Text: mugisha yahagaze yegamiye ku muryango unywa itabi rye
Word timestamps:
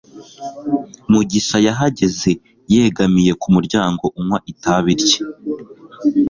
mugisha 1.11 1.57
yahagaze 1.67 2.31
yegamiye 2.73 3.31
ku 3.41 3.47
muryango 3.55 4.03
unywa 4.19 4.39
itabi 4.51 4.91
rye 5.01 5.19